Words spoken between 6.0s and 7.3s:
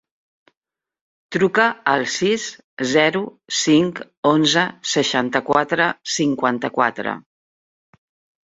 cinquanta-quatre.